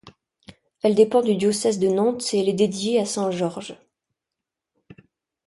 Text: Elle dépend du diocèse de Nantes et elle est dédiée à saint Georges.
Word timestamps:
Elle 0.81 0.95
dépend 0.95 1.21
du 1.21 1.35
diocèse 1.35 1.77
de 1.77 1.87
Nantes 1.87 2.33
et 2.33 2.39
elle 2.39 2.49
est 2.49 2.53
dédiée 2.53 2.99
à 2.99 3.05
saint 3.05 3.29
Georges. 3.29 3.75